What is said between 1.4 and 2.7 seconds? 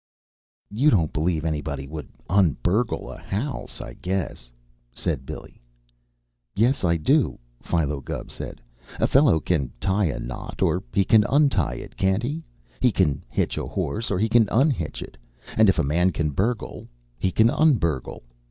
anybody would un